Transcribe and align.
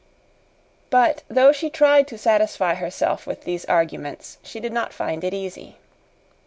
But 0.89 1.21
though 1.29 1.51
she 1.51 1.69
tried 1.69 2.07
to 2.07 2.17
satisfy 2.17 2.73
herself 2.73 3.27
with 3.27 3.43
these 3.43 3.65
arguments, 3.65 4.39
she 4.41 4.59
did 4.59 4.73
not 4.73 4.93
find 4.93 5.23
it 5.23 5.31
easy. 5.31 5.77